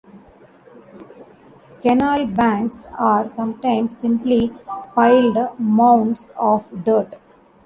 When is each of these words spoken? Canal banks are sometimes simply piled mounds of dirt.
Canal 1.83 2.25
banks 2.25 2.87
are 2.97 3.27
sometimes 3.27 3.95
simply 3.95 4.51
piled 4.95 5.59
mounds 5.59 6.31
of 6.39 6.83
dirt. 6.83 7.17